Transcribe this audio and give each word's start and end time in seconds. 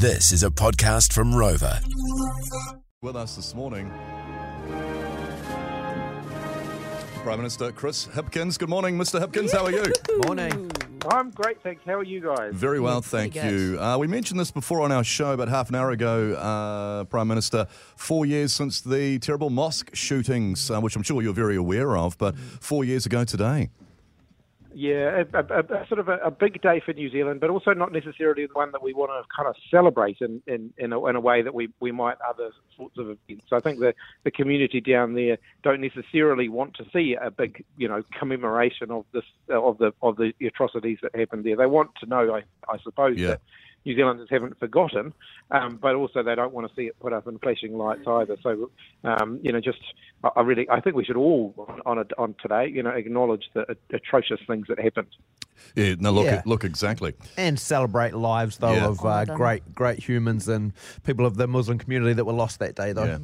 This 0.00 0.32
is 0.32 0.44
a 0.44 0.48
podcast 0.48 1.12
from 1.12 1.30
Rova. 1.30 1.78
With 3.02 3.16
us 3.16 3.36
this 3.36 3.54
morning, 3.54 3.92
Prime 7.22 7.36
Minister 7.36 7.70
Chris 7.70 8.06
Hipkins. 8.06 8.58
Good 8.58 8.70
morning, 8.70 8.96
Mr. 8.96 9.20
Hipkins. 9.20 9.52
How 9.52 9.66
are 9.66 9.70
you? 9.70 9.92
Morning. 10.24 10.70
I'm 11.10 11.28
great, 11.32 11.62
thanks. 11.62 11.82
How 11.84 11.96
are 11.96 12.02
you 12.02 12.22
guys? 12.22 12.54
Very 12.54 12.80
well, 12.80 13.02
thank 13.02 13.34
you. 13.34 13.76
Uh, 13.78 13.98
we 13.98 14.06
mentioned 14.06 14.40
this 14.40 14.50
before 14.50 14.80
on 14.80 14.90
our 14.90 15.04
show 15.04 15.32
about 15.32 15.48
half 15.48 15.68
an 15.68 15.74
hour 15.74 15.90
ago, 15.90 16.32
uh, 16.32 17.04
Prime 17.04 17.28
Minister. 17.28 17.66
Four 17.96 18.24
years 18.24 18.54
since 18.54 18.80
the 18.80 19.18
terrible 19.18 19.50
mosque 19.50 19.94
shootings, 19.94 20.70
uh, 20.70 20.80
which 20.80 20.96
I'm 20.96 21.02
sure 21.02 21.20
you're 21.20 21.34
very 21.34 21.56
aware 21.56 21.94
of, 21.98 22.16
but 22.16 22.38
four 22.38 22.86
years 22.86 23.04
ago 23.04 23.24
today. 23.24 23.68
Yeah, 24.72 25.24
a, 25.34 25.38
a, 25.38 25.82
a, 25.82 25.86
sort 25.88 25.98
of 25.98 26.08
a, 26.08 26.18
a 26.18 26.30
big 26.30 26.62
day 26.62 26.80
for 26.84 26.92
New 26.92 27.10
Zealand, 27.10 27.40
but 27.40 27.50
also 27.50 27.72
not 27.72 27.92
necessarily 27.92 28.46
the 28.46 28.52
one 28.52 28.70
that 28.72 28.82
we 28.82 28.92
want 28.94 29.10
to 29.10 29.26
kind 29.34 29.48
of 29.48 29.56
celebrate 29.70 30.18
in, 30.20 30.42
in, 30.46 30.72
in, 30.78 30.92
a, 30.92 31.04
in 31.06 31.16
a 31.16 31.20
way 31.20 31.42
that 31.42 31.54
we, 31.54 31.70
we 31.80 31.90
might 31.90 32.16
other 32.28 32.50
sorts 32.76 32.96
of 32.96 33.10
events. 33.10 33.46
So 33.48 33.56
I 33.56 33.60
think 33.60 33.80
the, 33.80 33.94
the 34.22 34.30
community 34.30 34.80
down 34.80 35.14
there 35.14 35.38
don't 35.62 35.80
necessarily 35.80 36.48
want 36.48 36.74
to 36.74 36.84
see 36.92 37.16
a 37.20 37.30
big, 37.30 37.64
you 37.78 37.88
know, 37.88 38.04
commemoration 38.16 38.90
of 38.92 39.04
this 39.12 39.24
of 39.48 39.78
the 39.78 39.92
of 40.02 40.16
the 40.16 40.32
atrocities 40.40 40.98
that 41.02 41.14
happened 41.16 41.44
there. 41.44 41.56
They 41.56 41.66
want 41.66 41.90
to 42.00 42.06
know, 42.06 42.34
I, 42.34 42.42
I 42.72 42.78
suppose, 42.78 43.18
Yeah. 43.18 43.28
that 43.28 43.40
New 43.84 43.96
Zealanders 43.96 44.28
haven't 44.30 44.58
forgotten, 44.58 45.14
um, 45.50 45.78
but 45.80 45.94
also 45.94 46.22
they 46.22 46.34
don't 46.34 46.52
want 46.52 46.68
to 46.68 46.74
see 46.74 46.82
it 46.82 46.98
put 47.00 47.12
up 47.12 47.26
in 47.26 47.38
flashing 47.38 47.76
lights 47.78 48.06
either. 48.06 48.36
So, 48.42 48.70
um, 49.04 49.40
you 49.42 49.52
know, 49.52 49.60
just 49.60 49.78
I 50.22 50.28
I 50.36 50.42
really 50.42 50.68
I 50.68 50.80
think 50.80 50.96
we 50.96 51.04
should 51.04 51.16
all 51.16 51.54
on 51.86 51.98
on, 51.98 52.04
on 52.18 52.34
today, 52.42 52.68
you 52.68 52.82
know, 52.82 52.90
acknowledge 52.90 53.44
the 53.54 53.76
atrocious 53.92 54.40
things 54.46 54.66
that 54.68 54.78
happened. 54.78 55.08
Yeah, 55.74 55.94
no, 55.98 56.10
look, 56.10 56.24
Yeah. 56.24 56.42
look 56.46 56.64
exactly. 56.64 57.14
And 57.36 57.58
celebrate 57.58 58.14
lives, 58.14 58.58
though, 58.58 58.72
Yeah. 58.72 58.86
of 58.88 59.04
uh, 59.04 59.24
great, 59.26 59.74
great 59.74 59.98
humans 59.98 60.48
and 60.48 60.72
people 61.04 61.26
of 61.26 61.36
the 61.36 61.46
Muslim 61.46 61.78
community 61.78 62.14
that 62.14 62.24
were 62.24 62.32
lost 62.32 62.60
that 62.60 62.74
day, 62.74 62.92
though. 62.92 63.04
Yeah. 63.04 63.18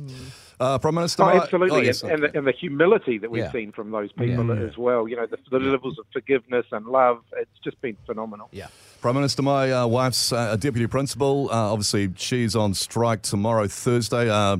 Uh, 0.58 0.78
Prime 0.78 0.94
Minister, 0.94 1.22
Oh, 1.22 1.28
absolutely, 1.28 1.78
oh, 1.80 1.82
yes, 1.82 2.02
and, 2.02 2.12
and, 2.12 2.22
the, 2.22 2.38
and 2.38 2.46
the 2.46 2.52
humility 2.52 3.18
that 3.18 3.30
we've 3.30 3.44
Yeah. 3.44 3.52
seen 3.52 3.72
from 3.72 3.90
those 3.90 4.10
people 4.12 4.46
Yeah. 4.46 4.64
as 4.66 4.78
well. 4.78 5.06
You 5.06 5.16
know, 5.16 5.26
the, 5.26 5.36
the 5.50 5.58
levels 5.58 5.98
of 5.98 6.06
forgiveness 6.12 6.64
and 6.72 6.86
love. 6.86 7.22
It's 7.36 7.58
just 7.62 7.78
been 7.82 7.96
phenomenal. 8.06 8.48
Yeah. 8.52 8.68
Prime 9.02 9.16
Minister, 9.16 9.42
my 9.42 9.70
uh, 9.70 9.86
wife's 9.86 10.32
uh, 10.32 10.50
a 10.52 10.56
deputy 10.56 10.86
principal. 10.86 11.50
Uh, 11.50 11.72
obviously, 11.72 12.10
she's 12.16 12.56
on 12.56 12.72
strike 12.72 13.20
tomorrow, 13.22 13.66
Thursday. 13.68 14.30
Uh, 14.30 14.56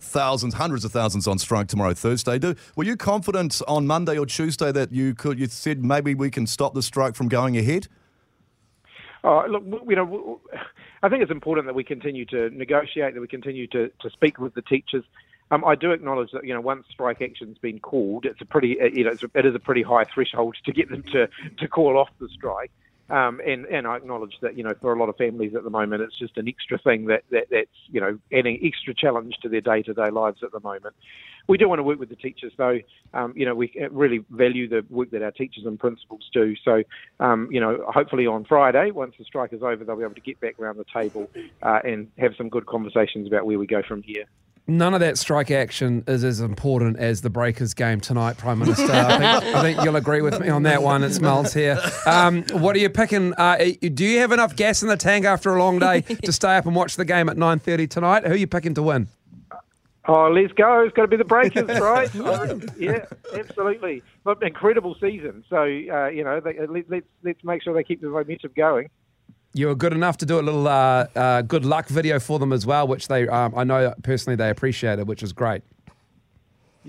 thousands, 0.00 0.54
hundreds 0.54 0.84
of 0.84 0.90
thousands 0.92 1.28
on 1.28 1.38
strike 1.38 1.68
tomorrow, 1.68 1.94
Thursday. 1.94 2.38
Do, 2.38 2.54
were 2.74 2.84
you 2.84 2.96
confident 2.96 3.62
on 3.68 3.86
Monday 3.86 4.18
or 4.18 4.26
Tuesday 4.26 4.72
that 4.72 4.90
you 4.90 5.14
could? 5.14 5.38
You 5.38 5.46
said 5.46 5.84
maybe 5.84 6.14
we 6.14 6.30
can 6.30 6.46
stop 6.48 6.74
the 6.74 6.82
strike 6.82 7.14
from 7.14 7.28
going 7.28 7.56
ahead. 7.56 7.86
Oh, 9.24 9.44
look, 9.48 9.64
you 9.88 9.96
know, 9.96 10.40
I 11.02 11.08
think 11.08 11.22
it's 11.22 11.32
important 11.32 11.66
that 11.66 11.74
we 11.74 11.82
continue 11.84 12.24
to 12.26 12.50
negotiate, 12.50 13.14
that 13.14 13.20
we 13.20 13.26
continue 13.26 13.66
to, 13.68 13.90
to 14.00 14.10
speak 14.10 14.38
with 14.38 14.54
the 14.54 14.62
teachers. 14.62 15.04
Um, 15.50 15.64
I 15.64 15.76
do 15.76 15.92
acknowledge 15.92 16.32
that 16.32 16.44
you 16.44 16.54
know 16.54 16.60
once 16.60 16.86
strike 16.90 17.22
action's 17.22 17.58
been 17.58 17.78
called, 17.78 18.26
it's 18.26 18.40
a 18.40 18.44
pretty 18.44 18.80
uh, 18.80 18.86
you 18.86 19.04
know 19.04 19.10
it's 19.10 19.22
a, 19.22 19.30
it 19.34 19.46
is 19.46 19.54
a 19.54 19.60
pretty 19.60 19.82
high 19.82 20.04
threshold 20.04 20.56
to 20.64 20.72
get 20.72 20.90
them 20.90 21.02
to, 21.12 21.28
to 21.58 21.68
call 21.68 21.96
off 21.98 22.10
the 22.18 22.28
strike. 22.28 22.70
Um, 23.08 23.40
and 23.46 23.66
and 23.66 23.86
I 23.86 23.96
acknowledge 23.96 24.34
that 24.42 24.56
you 24.58 24.64
know 24.64 24.74
for 24.80 24.92
a 24.92 24.98
lot 24.98 25.08
of 25.08 25.16
families 25.16 25.54
at 25.54 25.62
the 25.62 25.70
moment 25.70 26.02
it's 26.02 26.18
just 26.18 26.36
an 26.38 26.48
extra 26.48 26.76
thing 26.76 27.06
that, 27.06 27.22
that 27.30 27.46
that's 27.52 27.70
you 27.88 28.00
know 28.00 28.18
adding 28.32 28.58
extra 28.64 28.94
challenge 28.94 29.36
to 29.42 29.48
their 29.48 29.60
day 29.60 29.82
to 29.82 29.94
day 29.94 30.10
lives 30.10 30.42
at 30.42 30.50
the 30.50 30.58
moment. 30.58 30.96
We 31.46 31.56
do 31.56 31.68
want 31.68 31.78
to 31.78 31.84
work 31.84 32.00
with 32.00 32.08
the 32.08 32.16
teachers 32.16 32.52
though. 32.56 32.80
Um, 33.14 33.32
you 33.36 33.46
know 33.46 33.54
we 33.54 33.72
really 33.92 34.24
value 34.30 34.68
the 34.68 34.84
work 34.90 35.12
that 35.12 35.22
our 35.22 35.30
teachers 35.30 35.66
and 35.66 35.78
principals 35.78 36.28
do. 36.32 36.56
So 36.64 36.82
um, 37.20 37.48
you 37.52 37.60
know 37.60 37.84
hopefully 37.86 38.26
on 38.26 38.44
Friday 38.44 38.90
once 38.90 39.14
the 39.16 39.24
strike 39.24 39.52
is 39.52 39.62
over 39.62 39.84
they'll 39.84 39.94
be 39.94 40.02
able 40.02 40.14
to 40.16 40.20
get 40.20 40.40
back 40.40 40.58
around 40.58 40.78
the 40.78 40.86
table 40.92 41.30
uh, 41.62 41.78
and 41.84 42.10
have 42.18 42.32
some 42.36 42.48
good 42.48 42.66
conversations 42.66 43.28
about 43.28 43.46
where 43.46 43.60
we 43.60 43.68
go 43.68 43.82
from 43.86 44.02
here. 44.02 44.24
None 44.68 44.94
of 44.94 45.00
that 45.00 45.16
strike 45.16 45.52
action 45.52 46.02
is 46.08 46.24
as 46.24 46.40
important 46.40 46.98
as 46.98 47.20
the 47.20 47.30
Breakers 47.30 47.72
game 47.72 48.00
tonight, 48.00 48.36
Prime 48.36 48.58
Minister. 48.58 48.90
I 48.92 49.40
think, 49.40 49.54
I 49.54 49.62
think 49.62 49.84
you'll 49.84 49.94
agree 49.94 50.22
with 50.22 50.40
me 50.40 50.48
on 50.48 50.64
that 50.64 50.82
one. 50.82 51.04
It 51.04 51.12
smells 51.12 51.54
here. 51.54 51.78
Um, 52.04 52.42
what 52.50 52.74
are 52.74 52.80
you 52.80 52.90
picking? 52.90 53.32
Uh, 53.34 53.58
do 53.80 54.04
you 54.04 54.18
have 54.18 54.32
enough 54.32 54.56
gas 54.56 54.82
in 54.82 54.88
the 54.88 54.96
tank 54.96 55.24
after 55.24 55.54
a 55.54 55.58
long 55.58 55.78
day 55.78 56.00
to 56.00 56.32
stay 56.32 56.56
up 56.56 56.66
and 56.66 56.74
watch 56.74 56.96
the 56.96 57.04
game 57.04 57.28
at 57.28 57.36
9.30 57.36 57.88
tonight? 57.88 58.26
Who 58.26 58.32
are 58.32 58.36
you 58.36 58.48
picking 58.48 58.74
to 58.74 58.82
win? 58.82 59.06
Oh, 60.08 60.28
let's 60.30 60.52
go! 60.52 60.84
It's 60.84 60.94
got 60.94 61.02
to 61.02 61.08
be 61.08 61.16
the 61.16 61.24
Breakers, 61.24 61.80
right? 61.80 62.08
yeah, 62.78 63.06
absolutely. 63.34 64.04
But 64.22 64.40
incredible 64.40 64.94
season. 65.00 65.44
So 65.50 65.62
uh, 65.62 66.08
you 66.08 66.22
know, 66.22 66.38
they, 66.38 66.56
let, 66.66 66.88
let's 66.88 67.06
let's 67.24 67.42
make 67.42 67.62
sure 67.62 67.74
they 67.74 67.82
keep 67.82 68.00
the 68.00 68.08
momentum 68.08 68.52
going. 68.56 68.88
You 69.52 69.68
were 69.68 69.74
good 69.74 69.92
enough 69.92 70.18
to 70.18 70.26
do 70.26 70.38
a 70.38 70.42
little 70.42 70.68
uh, 70.68 71.06
uh, 71.16 71.42
good 71.42 71.64
luck 71.64 71.88
video 71.88 72.18
for 72.18 72.38
them 72.38 72.52
as 72.52 72.66
well, 72.66 72.86
which 72.86 73.08
they, 73.08 73.26
um, 73.26 73.54
I 73.56 73.64
know 73.64 73.94
personally 74.02 74.36
they 74.36 74.50
appreciated, 74.50 75.08
which 75.08 75.22
is 75.22 75.32
great. 75.32 75.62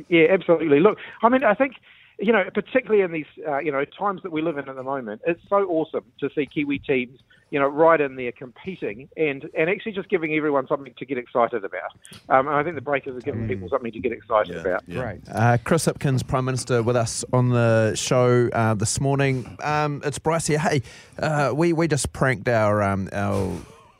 Yeah, 0.10 0.28
absolutely. 0.30 0.80
Look, 0.80 0.98
I 1.24 1.30
mean, 1.30 1.44
I 1.44 1.54
think 1.54 1.76
you 2.20 2.34
know, 2.34 2.44
particularly 2.54 3.04
in 3.04 3.12
these 3.12 3.26
uh, 3.48 3.60
you 3.60 3.72
know 3.72 3.86
times 3.86 4.22
that 4.24 4.32
we 4.32 4.42
live 4.42 4.58
in 4.58 4.68
at 4.68 4.76
the 4.76 4.84
moment, 4.84 5.22
it's 5.26 5.42
so 5.48 5.66
awesome 5.68 6.04
to 6.20 6.30
see 6.36 6.46
Kiwi 6.46 6.80
teams 6.80 7.20
you 7.50 7.60
know 7.60 7.68
right 7.68 8.00
in 8.02 8.16
there 8.16 8.32
competing 8.32 9.08
and 9.18 9.50
and 9.58 9.70
actually 9.70 9.94
just 9.94 10.10
giving 10.10 10.34
everyone 10.34 10.68
something 10.68 10.94
to 10.98 11.06
get 11.06 11.18
excited 11.18 11.64
about. 11.64 11.92
Um, 12.30 12.48
and 12.48 12.56
I 12.56 12.64
think 12.64 12.76
the 12.76 12.82
Breakers 12.82 13.16
are 13.18 13.22
giving 13.22 13.48
people 13.48 13.70
something 13.70 13.92
to 13.92 14.00
get 14.00 14.12
excited 14.12 14.58
about. 14.58 14.84
yeah. 14.88 15.02
Great. 15.02 15.22
Uh, 15.32 15.58
Chris 15.64 15.86
Hipkins, 15.86 16.26
Prime 16.28 16.46
Minister, 16.46 16.84
with 16.84 16.96
us 16.96 17.24
on 17.34 17.50
the 17.50 17.94
show 17.96 18.50
uh, 18.54 18.74
this 18.74 19.00
morning. 19.00 19.58
Um, 19.64 20.02
it's 20.06 20.20
Bryce 20.20 20.48
here. 20.48 20.60
Hey, 20.60 20.82
uh, 21.20 21.54
we, 21.56 21.74
we 21.74 21.88
just 21.88 22.12
pranked 22.14 22.48
our 22.50 22.82
um, 22.84 23.10
our 23.14 23.54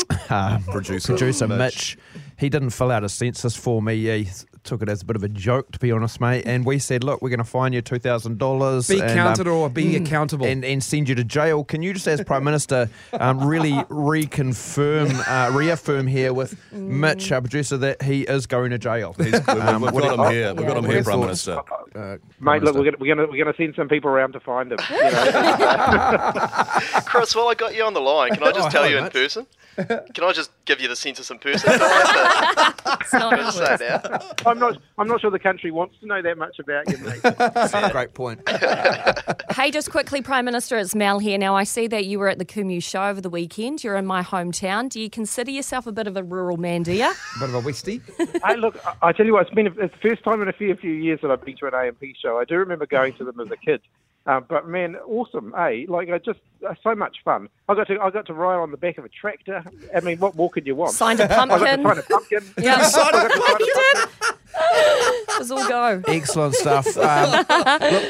uh, 0.30 0.60
Producer. 0.72 1.14
producer 1.14 1.48
Mitch. 1.48 1.58
Mitch. 1.60 1.98
He 2.38 2.50
didn't 2.50 2.70
fill 2.70 2.92
out 2.92 3.04
a 3.04 3.10
census 3.10 3.56
for 3.56 3.82
me. 3.82 3.96
He 3.96 4.28
took 4.64 4.82
it 4.82 4.90
as 4.90 5.02
a 5.02 5.06
bit 5.06 5.16
of 5.16 5.24
a 5.24 5.30
joke, 5.30 5.72
to 5.72 5.80
be 5.80 5.92
honest, 5.92 6.20
mate. 6.22 6.44
And 6.46 6.66
we 6.66 6.80
said, 6.80 7.04
look, 7.04 7.22
we're 7.22 7.30
going 7.30 7.38
to 7.40 7.44
fine 7.44 7.74
you 7.74 7.82
two 7.82 8.00
thousand 8.00 8.38
dollars. 8.38 8.88
Be 8.88 9.00
and, 9.02 9.10
counted 9.12 9.48
um, 9.48 9.54
or 9.54 9.70
be 9.70 9.96
accountable. 9.96 10.46
and, 10.46 10.64
and 10.66 10.84
send 10.84 11.10
you 11.10 11.16
to 11.16 11.24
jail. 11.24 11.64
Can 11.64 11.82
you 11.82 11.94
just, 11.94 12.08
as 12.08 12.24
Prime 12.24 12.44
Minister, 12.44 12.90
um, 13.14 13.44
really 13.46 13.72
reconfirm, 13.72 15.12
uh, 15.28 15.52
reaffirm 15.58 16.08
here 16.08 16.34
with 16.34 16.56
Mitch, 16.72 17.32
our 17.32 17.42
producer, 17.42 17.78
that 17.78 18.02
he 18.02 18.24
is 18.24 18.46
going 18.48 18.72
to 18.72 18.78
jail? 18.78 19.14
He's, 19.18 19.32
we've, 19.34 19.50
Um, 19.50 19.82
we've 19.82 19.92
got 19.94 20.14
him 20.14 20.20
you- 20.26 20.30
here. 20.30 20.54
We've 20.54 20.68
got 20.68 20.78
him 20.78 20.86
here, 20.86 21.04
Prime 21.04 21.20
thoughts? 21.22 21.48
Minister. 21.48 21.62
Uh, 21.96 22.18
Mate, 22.40 22.64
look, 22.64 22.76
we're 22.76 22.92
gonna, 22.92 23.28
we're 23.28 23.44
gonna 23.44 23.56
send 23.58 23.76
some 23.76 23.88
people 23.90 24.10
around 24.10 24.34
to 24.34 24.40
find 24.40 24.72
him. 24.72 24.78
You 24.90 24.98
know? 25.02 26.22
Chris, 27.06 27.36
while 27.36 27.48
I 27.48 27.56
got 27.56 27.76
you 27.76 27.84
on 27.84 27.94
the 27.94 28.02
line, 28.02 28.32
can 28.34 28.44
I 28.44 28.52
just 28.58 28.68
Oh, 28.68 28.70
tell 28.70 28.90
you 28.90 28.98
in 28.98 29.04
mate. 29.06 29.14
person? 29.14 29.48
Can 29.78 30.24
I 30.24 30.32
just 30.34 30.52
give 30.68 30.82
you 30.82 30.88
the 30.88 30.96
census 30.96 31.32
in 31.32 31.40
person? 31.40 31.72
I 31.74 32.76
have 32.86 33.00
It's 33.02 33.14
not 33.14 33.30
to 33.32 33.38
just 33.38 33.58
say 33.58 33.96
it 33.96 34.02
now? 34.12 34.20
I'm 34.46 34.60
not 34.60 34.78
I'm 34.98 35.08
not 35.08 35.22
sure 35.22 35.32
the 35.32 35.40
country 35.40 35.72
wants 35.72 35.98
to 36.02 36.06
know 36.06 36.22
that 36.22 36.38
much 36.38 36.60
about 36.60 36.90
you, 36.90 36.98
mate. 37.00 37.92
Great 37.92 38.14
point. 38.14 38.42
Hey, 39.58 39.72
just 39.72 39.90
quickly, 39.90 40.22
Prime 40.22 40.46
Minister, 40.46 40.78
it's 40.78 40.94
Mel 40.94 41.18
here. 41.18 41.40
Now, 41.40 41.56
I 41.56 41.64
see 41.64 41.88
that 41.88 42.06
you 42.06 42.20
were 42.20 42.28
at 42.28 42.38
the 42.38 42.46
Kumeu 42.46 42.84
show 42.84 43.06
over 43.06 43.20
the 43.20 43.30
weekend. 43.30 43.84
You're 43.84 43.96
in 43.96 44.06
my 44.06 44.22
hometown. 44.22 44.88
Do 44.88 45.02
you 45.02 45.10
consider 45.10 45.50
yourself 45.50 45.88
a 45.88 45.92
bit 45.92 46.06
of 46.06 46.16
a 46.16 46.22
rural 46.24 46.58
man, 46.58 46.84
do 46.84 46.94
you? 46.94 47.06
A 47.10 47.16
bit 47.40 47.50
of 47.50 47.56
a 47.56 47.62
Westie. 47.62 48.00
hey, 48.46 48.56
look, 48.56 48.78
I, 48.86 49.08
I 49.08 49.12
tell 49.14 49.26
you 49.26 49.34
what, 49.34 49.48
it's 49.48 49.56
been 49.56 49.66
a, 49.66 49.72
it's 49.72 49.96
the 50.00 50.10
first 50.10 50.24
time 50.24 50.44
in 50.44 50.48
a 50.48 50.54
fair 50.54 50.76
few 50.76 50.92
years 50.92 51.22
that 51.24 51.32
I've 51.32 51.44
been 51.44 51.58
to 51.58 51.66
an 51.66 51.74
A&P 51.74 52.16
show. 52.22 52.38
I 52.38 52.46
do 52.46 52.56
remember 52.58 52.86
going 52.86 53.14
to 53.16 53.24
them 53.24 53.40
as 53.40 53.50
a 53.50 53.58
kid. 53.58 53.82
Uh, 54.28 54.42
but 54.42 54.68
man, 54.68 54.98
awesome, 55.08 55.54
eh? 55.58 55.86
Like, 55.88 56.10
I 56.10 56.18
just 56.18 56.40
uh, 56.68 56.76
so 56.84 56.94
much 56.94 57.18
fun. 57.24 57.48
I 57.70 57.76
got 57.76 57.88
to 57.88 57.98
I 58.00 58.10
got 58.10 58.26
to 58.28 58.34
ride 58.34 58.58
on 58.58 58.72
the 58.72 58.78
back 58.78 58.98
of 58.98 59.06
a 59.06 59.10
tractor. 59.10 59.64
I 59.96 60.02
mean, 60.02 60.18
what 60.20 60.36
more 60.36 60.50
could 60.50 60.68
you 60.68 60.76
want? 60.76 60.92
Signed 60.92 61.22
a 61.22 61.24
I 61.32 61.46
got 61.46 61.46
to 61.46 61.66
pumpkin. 61.66 61.84
find 61.84 62.00
a 62.00 62.04
pumpkin. 62.04 62.44
Yeah. 62.58 62.76
I 62.94 63.12
got 63.12 63.12
to 63.12 63.40
find 63.40 63.62
a 63.62 64.08
pumpkin. 64.08 65.24
It 65.38 65.42
was 65.42 65.52
all 65.52 65.68
go. 65.70 66.02
Excellent 66.08 66.56
stuff. 66.56 66.98
Um, 66.98 67.32
look, 67.50 67.50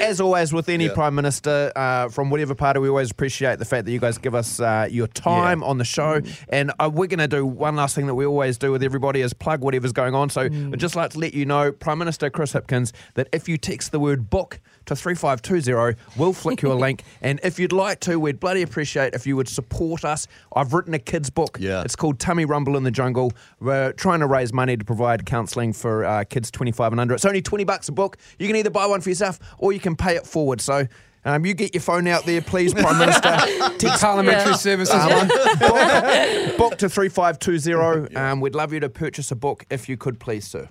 as 0.01 0.21
always, 0.21 0.53
with 0.53 0.69
any 0.69 0.85
Yeah. 0.85 0.93
Prime 0.93 1.13
Minister 1.13 1.73
uh, 1.75 2.07
from 2.07 2.29
whatever 2.29 2.55
party, 2.55 2.79
we 2.79 2.87
always 2.87 3.11
appreciate 3.11 3.59
the 3.59 3.65
fact 3.65 3.85
that 3.85 3.91
you 3.91 3.99
guys 3.99 4.17
give 4.17 4.33
us 4.33 4.59
uh, 4.61 4.87
your 4.89 5.07
time 5.07 5.61
on 5.63 5.77
the 5.77 5.83
show. 5.85 6.21
And 6.49 6.71
uh, 6.79 6.89
we're 6.93 7.07
going 7.07 7.19
to 7.19 7.27
do 7.27 7.45
one 7.45 7.75
last 7.75 7.95
thing 7.95 8.07
that 8.07 8.15
we 8.15 8.25
always 8.25 8.57
do 8.57 8.71
with 8.71 8.81
everybody 8.81 9.21
is 9.21 9.33
plug 9.33 9.61
whatever's 9.61 9.91
going 9.91 10.15
on. 10.15 10.29
So 10.29 10.41
I'd 10.41 10.79
just 10.79 10.95
like 10.95 11.11
to 11.11 11.19
let 11.19 11.33
you 11.33 11.45
know, 11.45 11.71
Prime 11.73 11.97
Minister 11.99 12.29
Chris 12.29 12.53
Hipkins, 12.53 12.93
that 13.15 13.27
if 13.33 13.49
you 13.49 13.57
text 13.57 13.91
the 13.91 13.99
word 13.99 14.29
book 14.29 14.59
to 14.85 14.95
3520, 14.95 15.99
we'll 16.15 16.31
flick 16.33 16.61
you 16.61 16.71
a 16.71 16.73
link. 16.73 17.03
And 17.21 17.39
if 17.43 17.57
you'd 17.59 17.73
like 17.73 17.99
to, 18.01 18.19
we'd 18.19 18.39
bloody 18.39 18.61
appreciate 18.61 19.13
if 19.13 19.25
you 19.27 19.35
would 19.35 19.49
support 19.49 20.05
us. 20.05 20.27
I've 20.55 20.73
written 20.73 20.93
a 20.93 20.99
kids' 20.99 21.29
book. 21.29 21.57
Yeah. 21.59 21.81
It's 21.81 21.95
called 21.95 22.19
Tummy 22.19 22.45
Rumble 22.45 22.77
in 22.77 22.83
the 22.83 22.91
Jungle. 22.91 23.33
We're 23.59 23.91
trying 23.93 24.19
to 24.19 24.27
raise 24.27 24.53
money 24.53 24.77
to 24.77 24.85
provide 24.85 25.25
counselling 25.25 25.73
for 25.73 26.05
uh, 26.05 26.23
kids 26.25 26.51
25 26.51 26.93
and 26.93 27.01
under. 27.01 27.16
It's 27.17 27.25
only 27.25 27.41
20 27.41 27.63
bucks 27.63 27.89
a 27.89 27.91
book. 27.91 28.17
You 28.39 28.47
can 28.47 28.55
either 28.55 28.69
buy 28.69 28.85
one 28.85 29.01
for 29.01 29.09
yourself 29.09 29.39
or 29.57 29.73
you 29.73 29.79
can 29.79 29.95
pay 29.95 30.15
it 30.15 30.25
forward. 30.25 30.61
So 30.61 30.87
um, 31.25 31.45
you 31.45 31.53
get 31.55 31.73
your 31.73 31.81
phone 31.81 32.07
out 32.07 32.25
there, 32.25 32.41
please, 32.41 32.73
Prime 32.73 32.97
Minister. 32.99 33.35
Text 33.79 34.01
Parliamentary 34.01 34.51
Yeah. 34.51 34.55
services 34.55 34.95
um, 34.95 35.09
one. 35.11 35.27
book, 35.27 36.57
book 36.57 36.77
to 36.77 36.87
3520. 36.89 38.15
Um, 38.15 38.39
we'd 38.39 38.55
love 38.55 38.71
you 38.71 38.79
to 38.79 38.89
purchase 38.89 39.31
a 39.31 39.35
book 39.35 39.65
if 39.69 39.89
you 39.89 39.97
could, 39.97 40.19
please, 40.19 40.47
sir. 40.47 40.69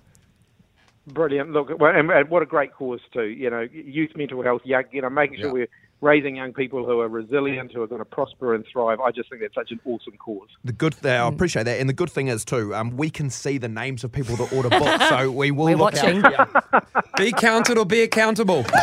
Brilliant. 1.09 1.51
Look, 1.51 1.69
well, 1.79 1.95
and, 1.95 2.11
and 2.11 2.29
what 2.31 2.43
a 2.43 2.47
great 2.47 2.73
cause 2.73 3.01
too. 3.13 3.25
You 3.25 3.51
know, 3.51 3.61
youth 3.73 4.11
mental 4.17 4.43
health, 4.43 4.63
young. 4.65 4.85
You 4.93 5.03
know, 5.03 5.11
making 5.11 5.37
sure 5.39 5.47
Yeah. 5.47 5.53
we're 5.53 5.69
raising 6.03 6.37
young 6.37 6.53
people 6.53 6.85
who 6.85 7.01
are 7.01 7.09
resilient, 7.09 7.73
who 7.73 7.83
are 7.83 7.87
going 7.87 8.01
to 8.01 8.05
prosper 8.05 8.55
and 8.55 8.65
thrive. 8.71 9.01
I 9.01 9.11
just 9.13 9.31
think 9.31 9.41
that's 9.43 9.55
such 9.55 9.71
an 9.71 9.81
awesome 9.87 10.15
cause. 10.19 10.49
The 10.65 10.73
good 10.73 10.95
thing, 10.95 11.11
I 11.13 11.27
appreciate 11.29 11.63
that, 11.65 11.81
and 11.81 11.89
the 11.89 11.95
good 11.95 12.11
thing 12.11 12.29
is 12.29 12.45
too, 12.45 12.75
um, 12.75 12.97
we 12.97 13.09
can 13.11 13.31
see 13.31 13.57
the 13.59 13.69
names 13.69 14.05
of 14.05 14.13
people 14.13 14.37
that 14.37 14.53
order 14.53 14.69
books, 14.69 15.09
so 15.09 15.31
we 15.33 15.51
will 15.51 15.65
We're 15.67 15.77
look 15.77 15.95
watching. 15.95 16.25
out. 16.25 16.51
For 16.51 16.83
you. 16.99 17.03
Be 17.17 17.33
counted 17.33 17.79
or 17.79 17.87
be 17.87 18.03
accountable. 18.03 18.65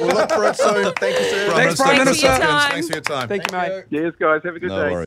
We'll 0.00 0.14
look 0.14 0.30
for 0.30 0.44
it 0.48 0.56
soon. 0.56 0.92
Thank 0.94 1.18
you, 1.18 1.24
sir. 1.30 1.52
Thanks, 1.54 1.80
Prime 1.80 1.96
Prime 1.96 2.06
Thanks 2.06 2.20
for 2.20 2.26
your 2.26 2.34
Minister. 2.34 2.38
time. 2.38 2.70
Thanks 2.70 2.86
for 2.88 2.92
your 2.94 3.02
time. 3.02 3.28
Thank 3.28 3.50
you, 3.50 3.56
mate. 3.58 3.84
Yes, 3.90 4.12
guys, 4.18 4.40
have 4.44 4.54
a 4.56 4.58
good 4.60 4.68
No 4.68 4.84
day. 4.84 4.90
worries. 4.90 5.02